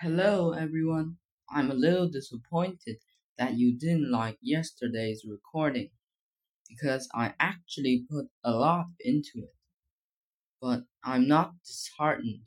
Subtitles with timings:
[0.00, 1.16] Hello, everyone.
[1.50, 2.98] I'm a little disappointed
[3.36, 5.90] that you didn't like yesterday's recording
[6.68, 9.56] because I actually put a lot into it.
[10.60, 12.42] But I'm not disheartened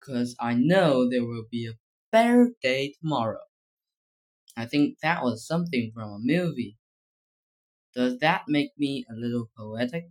[0.00, 1.78] because I know there will be a
[2.10, 3.44] better day tomorrow.
[4.56, 6.78] I think that was something from a movie.
[7.94, 10.08] Does that make me a little poetic?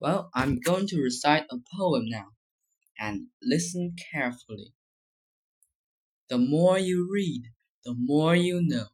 [0.00, 2.28] Well, I'm going to recite a poem now,
[2.98, 4.72] and listen carefully.
[6.32, 7.52] The more you read,
[7.84, 8.86] the more you know.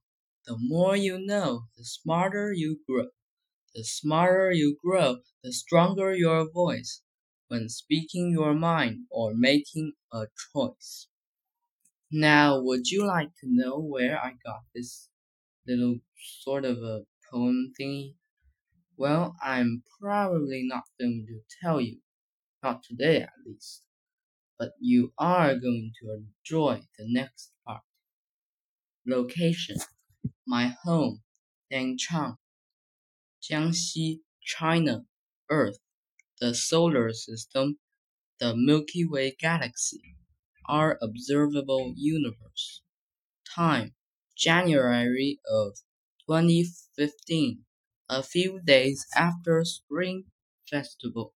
[0.44, 3.10] The more you know, the smarter you grow.
[3.76, 7.02] The smarter you grow, the stronger your voice
[7.46, 11.06] when speaking your mind or making a choice.
[12.10, 15.08] Now, would you like to know where I got this
[15.64, 16.00] little
[16.40, 18.16] sort of a poem thingy?
[18.96, 22.00] Well, I'm probably not going to tell you.
[22.64, 23.84] Not today, at least.
[24.58, 27.82] But you are going to enjoy the next part.
[29.06, 29.76] Location
[30.46, 31.22] My home,
[31.72, 32.38] Nanchang,
[33.42, 35.06] Jiangxi, China,
[35.50, 35.78] Earth,
[36.40, 37.78] the solar system,
[38.40, 40.16] the Milky Way galaxy,
[40.66, 42.82] our observable universe.
[43.54, 43.94] Time,
[44.36, 45.78] January of
[46.26, 47.64] 2015,
[48.08, 50.26] a few days after Spring
[50.68, 51.34] Festival.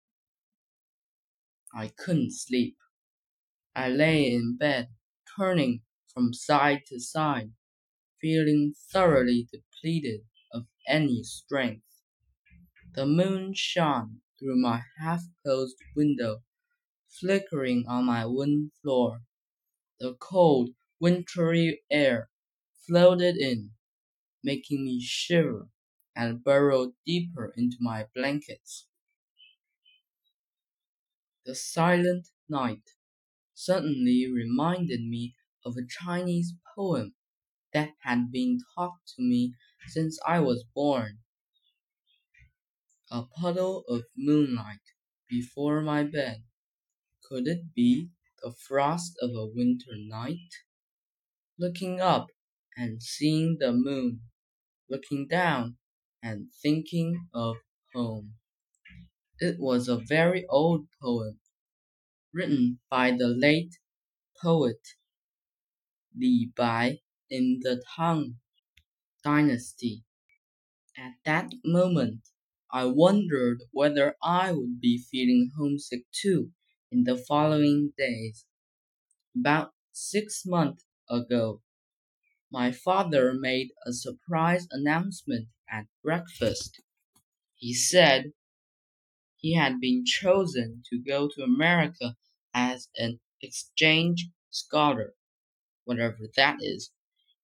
[1.74, 2.76] I couldn't sleep.
[3.74, 4.94] I lay in bed,
[5.36, 5.82] turning
[6.12, 7.52] from side to side,
[8.20, 12.02] feeling thoroughly depleted of any strength.
[12.94, 16.44] The moon shone through my half closed window,
[17.08, 19.24] flickering on my wooden floor.
[20.00, 22.30] The cold, wintry air
[22.86, 23.72] floated in,
[24.42, 25.70] making me shiver
[26.16, 28.88] and burrow deeper into my blankets.
[31.44, 32.90] The silent night
[33.64, 35.34] suddenly reminded me
[35.66, 37.14] of a Chinese poem
[37.72, 39.54] that had been taught to me
[39.88, 41.18] since I was born.
[43.10, 44.80] A puddle of moonlight
[45.28, 46.44] before my bed.
[47.24, 48.10] Could it be
[48.42, 50.54] the frost of a winter night?
[51.58, 52.28] Looking up
[52.76, 54.22] and seeing the moon,
[54.88, 55.76] looking down
[56.22, 57.56] and thinking of
[57.94, 58.36] home.
[59.38, 61.40] It was a very old poem,
[62.32, 63.78] written by the late
[64.42, 64.80] poet
[66.16, 68.40] Li Bai in the Tang
[69.24, 70.04] Dynasty.
[70.96, 72.28] At that moment,
[72.72, 76.52] I wondered whether I would be feeling homesick too
[76.90, 78.46] in the following days.
[79.36, 81.62] About six months ago,
[82.50, 86.82] my father made a surprise announcement at breakfast.
[87.56, 88.32] He said
[89.40, 92.16] he had been chosen to go to America
[92.54, 95.14] as an exchange scholar,
[95.84, 96.92] whatever that is.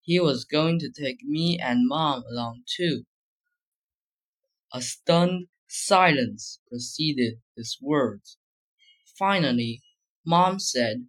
[0.03, 3.05] He was going to take me and Mom along too.
[4.73, 8.39] A stunned silence preceded his words.
[9.19, 9.83] Finally,
[10.27, 11.09] Mom said,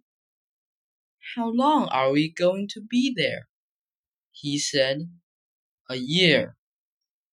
[1.36, 3.48] How long are we going to be there?
[4.32, 5.10] He said,
[5.90, 6.57] A year.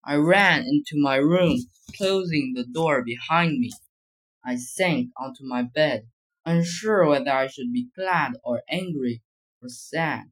[0.07, 1.59] I ran into my room,
[1.97, 3.71] closing the door behind me.
[4.45, 6.07] I sank onto my bed,
[6.45, 9.23] unsure whether I should be glad or angry
[9.61, 10.31] or sad.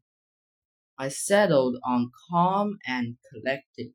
[0.99, 3.93] I settled on calm and collected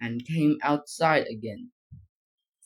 [0.00, 1.70] and came outside again.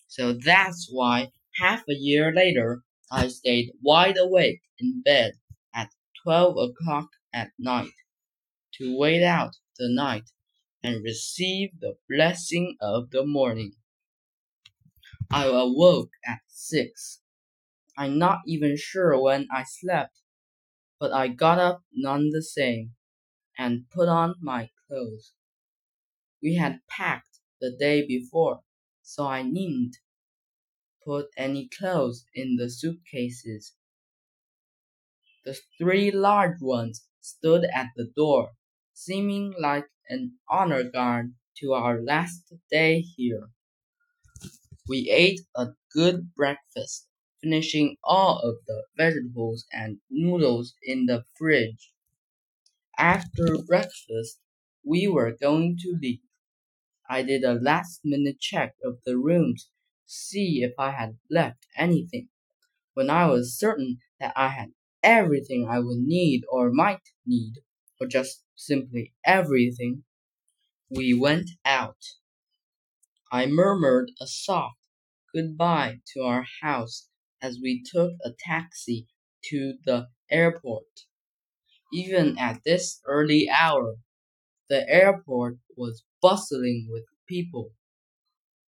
[0.09, 5.34] So that's why half a year later I stayed wide awake in bed
[5.75, 5.91] at
[6.22, 7.93] twelve o'clock at night
[8.75, 10.31] to wait out the night
[10.87, 13.73] and receive the blessing of the morning.
[15.33, 17.23] I awoke at six.
[17.99, 20.21] I'm not even sure when I slept,
[21.01, 22.95] but I got up none the same
[23.59, 25.33] and put on my clothes.
[26.41, 28.63] We had packed the day before,
[29.03, 29.97] so I needn't
[31.05, 33.75] put any clothes in the suitcases.
[35.45, 38.53] The three large ones stood at the door,
[38.93, 43.50] seeming like an honor guard to our last day here.
[44.88, 47.08] We ate a good breakfast,
[47.43, 51.93] finishing all of the vegetables and noodles in the fridge.
[52.99, 54.41] After breakfast,
[54.85, 56.20] we were going to leave.
[57.08, 59.70] I did a last minute check of the rooms
[60.06, 62.29] see if I had left anything.
[62.94, 64.73] When I was certain that I had
[65.03, 67.55] everything I would need or might need,
[68.00, 70.04] or just simply everything,
[70.90, 72.02] we went out.
[73.32, 74.78] I murmured a soft
[75.34, 77.08] goodbye to our house
[77.43, 79.06] as we took a taxi
[79.44, 81.04] to the airport.
[81.93, 83.96] Even at this early hour,
[84.69, 87.72] the airport was bustling with people.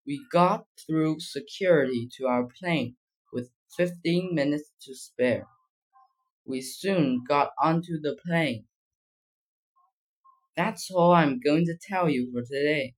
[0.05, 2.95] We got through security to our plane
[3.33, 5.47] with 15 minutes to spare.
[6.45, 8.65] We soon got onto the plane.
[10.57, 12.95] That's all I'm going to tell you for today.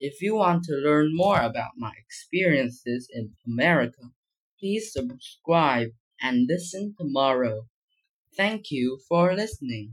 [0.00, 4.12] If you want to learn more about my experiences in America,
[4.58, 5.90] please subscribe
[6.22, 7.68] and listen tomorrow.
[8.36, 9.92] Thank you for listening.